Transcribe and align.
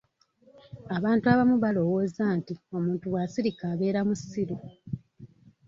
Abantu 0.97 1.25
abamu 1.33 1.55
balowooza 1.63 2.23
nti 2.37 2.53
omuntu 2.77 3.05
bw'asirika 3.11 3.63
abeera 3.73 4.01
musiru. 4.07 4.55